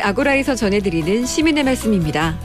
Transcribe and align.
아고라에서 0.00 0.54
전해드리는 0.54 1.26
시민의 1.26 1.64
말씀입니다. 1.64 2.38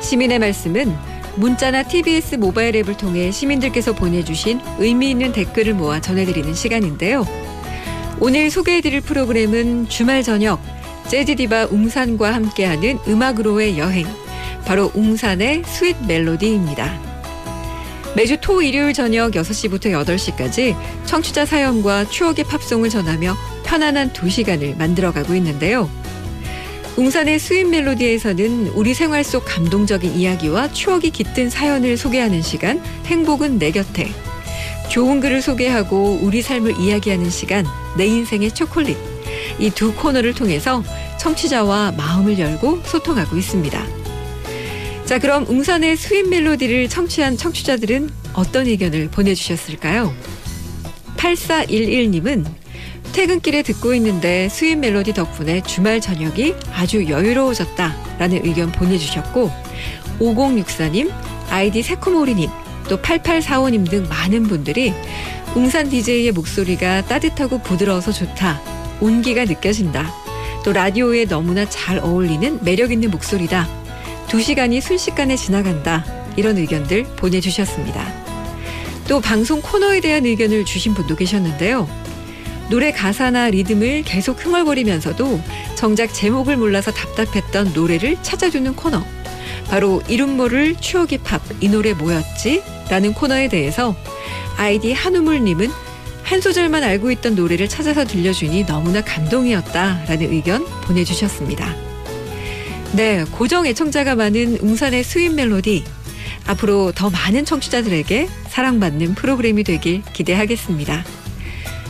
시민의 0.00 0.38
말씀은 0.38 0.94
문자나 1.36 1.84
TBS 1.84 2.36
모바일 2.36 2.76
앱을 2.76 2.96
통해 2.96 3.30
시민들께서 3.30 3.94
보내주신 3.94 4.60
의미 4.78 5.10
있는 5.10 5.32
댓글을 5.32 5.74
모아 5.74 6.00
전해드리는 6.00 6.54
시간인데요. 6.54 7.26
오늘 8.18 8.50
소개해드릴 8.50 9.00
프로그램은 9.00 9.88
주말 9.88 10.22
저녁 10.22 10.60
재즈디바 11.08 11.68
웅산과 11.70 12.34
함께하는 12.34 12.98
음악으로의 13.08 13.78
여행 13.78 14.06
바로 14.64 14.90
웅산의 14.94 15.64
스윗 15.64 15.96
멜로디입니다. 16.06 17.10
매주 18.14 18.36
토 18.40 18.60
일요일 18.60 18.92
저녁 18.92 19.32
6시부터 19.32 19.86
8시까지 20.04 20.76
청취자 21.06 21.46
사연과 21.46 22.08
추억의 22.08 22.44
팝송을 22.44 22.90
전하며 22.90 23.36
편안한 23.64 24.12
2시간을 24.12 24.76
만들어가고 24.76 25.34
있는데요. 25.36 25.88
웅산의 26.96 27.38
Sweet 27.38 27.68
Melody에서는 27.68 28.68
우리 28.74 28.94
생활 28.94 29.24
속 29.24 29.44
감동적인 29.44 30.14
이야기와 30.14 30.72
추억이 30.72 31.10
깃든 31.10 31.48
사연을 31.50 31.96
소개하는 31.96 32.42
시간 32.42 32.82
행복은 33.06 33.58
내 33.58 33.70
곁에 33.70 34.10
좋은 34.90 35.20
글을 35.20 35.40
소개하고 35.40 36.18
우리 36.20 36.42
삶을 36.42 36.78
이야기하는 36.78 37.30
시간 37.30 37.64
내 37.96 38.06
인생의 38.06 38.52
초콜릿 38.52 38.96
이 39.58 39.70
두 39.70 39.94
코너를 39.94 40.34
통해서 40.34 40.82
청취자와 41.18 41.92
마음을 41.96 42.38
열고 42.38 42.80
소통하고 42.84 43.36
있습니다. 43.36 43.86
자 45.04 45.18
그럼 45.18 45.46
웅산의 45.48 45.96
Sweet 45.96 46.28
Melody를 46.28 46.88
청취한 46.88 47.36
청취자들은 47.36 48.10
어떤 48.32 48.66
의견을 48.66 49.08
보내주셨을까요? 49.10 50.14
8411님은 51.16 52.46
퇴근길에 53.12 53.62
듣고 53.62 53.94
있는데 53.94 54.48
Sweet 54.48 54.76
Melody 54.76 55.14
덕분에 55.14 55.62
주말 55.62 56.00
저녁이 56.00 56.54
아주 56.72 57.08
여유로워졌다라는 57.08 58.44
의견 58.44 58.70
보내주셨고 58.72 59.50
5064님, 60.20 61.10
아이디 61.48 61.82
새코모리님, 61.82 62.48
또 62.88 63.00
8845님 63.00 63.88
등 63.88 64.06
많은 64.08 64.44
분들이 64.44 64.92
웅산 65.54 65.88
DJ의 65.88 66.32
목소리가 66.32 67.06
따뜻하고 67.06 67.58
부드러워서 67.62 68.12
좋다. 68.12 68.60
온기가 69.00 69.44
느껴진다. 69.44 70.12
또 70.64 70.72
라디오에 70.72 71.24
너무나 71.24 71.68
잘 71.68 71.98
어울리는 71.98 72.62
매력 72.62 72.92
있는 72.92 73.10
목소리다. 73.10 73.66
두 74.28 74.40
시간이 74.40 74.80
순식간에 74.80 75.36
지나간다. 75.36 76.04
이런 76.36 76.56
의견들 76.58 77.04
보내주셨습니다. 77.16 78.06
또 79.08 79.20
방송 79.20 79.60
코너에 79.60 80.00
대한 80.00 80.24
의견을 80.24 80.64
주신 80.64 80.94
분도 80.94 81.16
계셨는데요. 81.16 81.88
노래 82.70 82.92
가사나 82.92 83.50
리듬을 83.50 84.04
계속 84.04 84.44
흥얼거리면서도 84.44 85.40
정작 85.74 86.14
제목을 86.14 86.56
몰라서 86.56 86.92
답답했던 86.92 87.72
노래를 87.74 88.16
찾아주는 88.22 88.76
코너. 88.76 89.04
바로 89.68 90.00
이름 90.08 90.36
모를 90.36 90.76
추억의 90.76 91.18
팝, 91.18 91.42
이 91.60 91.68
노래 91.68 91.94
뭐였지? 91.94 92.62
라는 92.88 93.12
코너에 93.12 93.48
대해서 93.48 93.96
아이디 94.56 94.92
한우물님은 94.92 95.68
한 96.22 96.40
소절만 96.40 96.84
알고 96.84 97.10
있던 97.10 97.34
노래를 97.34 97.68
찾아서 97.68 98.04
들려주니 98.04 98.66
너무나 98.66 99.00
감동이었다. 99.00 100.04
라는 100.06 100.32
의견 100.32 100.64
보내주셨습니다. 100.82 101.74
네, 102.92 103.24
고정 103.32 103.66
애청자가 103.66 104.14
많은 104.14 104.58
웅산의 104.60 105.02
Sweet 105.02 105.32
Melody. 105.34 105.82
앞으로 106.46 106.92
더 106.92 107.10
많은 107.10 107.44
청취자들에게 107.44 108.28
사랑받는 108.48 109.16
프로그램이 109.16 109.64
되길 109.64 110.02
기대하겠습니다. 110.12 111.04